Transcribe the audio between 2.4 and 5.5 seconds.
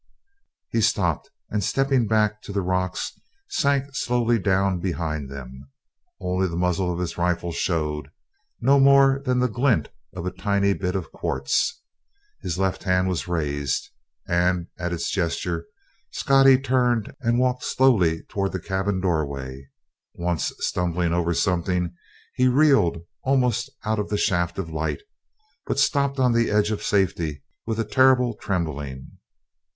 to the rocks, sank slowly down behind